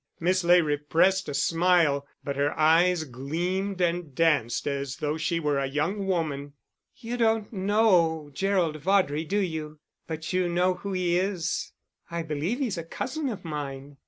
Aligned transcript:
Miss 0.19 0.43
Ley 0.43 0.61
repressed 0.61 1.29
a 1.29 1.33
smile, 1.35 2.07
but 2.23 2.35
her 2.35 2.57
eyes 2.57 3.03
gleamed 3.03 3.81
and 3.81 4.15
danced 4.15 4.67
as 4.67 4.95
though 4.97 5.15
she 5.15 5.39
were 5.39 5.59
a 5.59 5.67
young 5.67 6.07
woman. 6.07 6.53
"You 6.95 7.17
don't 7.17 7.53
know 7.53 8.31
Gerald 8.33 8.77
Vaudrey, 8.77 9.25
do 9.25 9.37
you? 9.37 9.77
But 10.07 10.33
you 10.33 10.49
know 10.49 10.73
who 10.73 10.93
he 10.93 11.19
is." 11.19 11.73
"I 12.09 12.23
believe 12.23 12.57
he's 12.57 12.79
a 12.79 12.83
cousin 12.83 13.29
of 13.29 13.45
mine." 13.45 13.97